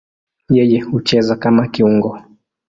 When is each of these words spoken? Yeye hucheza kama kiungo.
Yeye 0.55 0.77
hucheza 0.87 1.33
kama 1.41 1.63
kiungo. 1.73 2.09